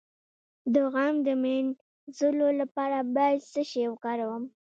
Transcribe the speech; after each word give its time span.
د 0.73 0.75
غم 0.93 1.15
د 1.27 1.29
مینځلو 1.43 2.47
لپاره 2.61 2.97
باید 3.15 3.39
څه 3.51 3.61
شی 3.69 3.83
وکاروم؟ 3.89 4.43